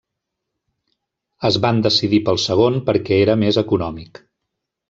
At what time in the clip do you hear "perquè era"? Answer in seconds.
2.89-3.39